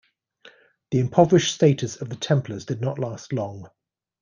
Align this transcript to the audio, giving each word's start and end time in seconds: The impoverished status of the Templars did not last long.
The 0.89 0.97
impoverished 0.97 1.53
status 1.53 1.97
of 2.01 2.09
the 2.09 2.15
Templars 2.15 2.65
did 2.65 2.81
not 2.81 2.97
last 2.97 3.31
long. 3.33 3.69